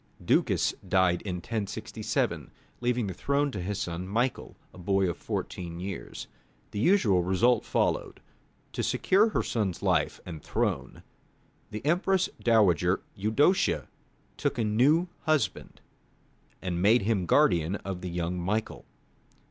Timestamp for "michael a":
4.07-4.79